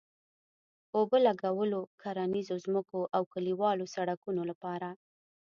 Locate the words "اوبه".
0.97-1.17